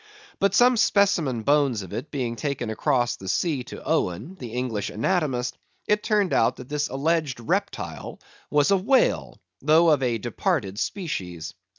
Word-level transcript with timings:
But 0.39 0.55
some 0.55 0.77
specimen 0.77 1.43
bones 1.43 1.83
of 1.83 1.93
it 1.93 2.09
being 2.09 2.35
taken 2.35 2.71
across 2.71 3.15
the 3.17 3.27
sea 3.27 3.63
to 3.65 3.83
Owen, 3.85 4.33
the 4.33 4.53
English 4.53 4.89
Anatomist, 4.89 5.59
it 5.85 6.01
turned 6.01 6.33
out 6.33 6.55
that 6.55 6.69
this 6.69 6.87
alleged 6.89 7.39
reptile 7.39 8.19
was 8.49 8.71
a 8.71 8.77
whale, 8.77 9.37
though 9.61 9.91
of 9.91 10.01
a 10.01 10.17
departed 10.17 10.79
species. 10.79 11.53